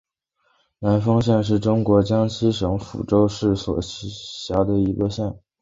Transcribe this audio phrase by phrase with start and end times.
[0.79, 5.37] 南丰县是中国江西省抚州市所辖的一个县。